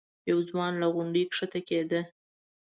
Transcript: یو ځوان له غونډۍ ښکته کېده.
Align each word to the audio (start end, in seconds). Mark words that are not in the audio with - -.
یو 0.29 0.39
ځوان 0.49 0.73
له 0.81 0.87
غونډۍ 0.93 1.23
ښکته 1.37 1.59
کېده. 1.67 2.01